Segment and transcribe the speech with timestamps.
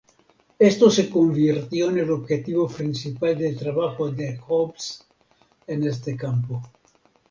[0.57, 5.05] Esto se convirtió en el objetivo principal del trabajo de Hobbes
[5.67, 6.63] en este campo.